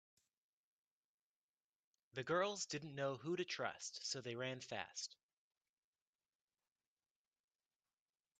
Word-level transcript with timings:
The 2.13 2.23
girls 2.23 2.65
didn’t 2.65 2.95
know 2.95 3.17
who 3.17 3.35
to 3.35 3.45
trust 3.45 4.03
so 4.07 4.19
they 4.19 4.33
ran 4.33 4.59
fast. 4.59 5.15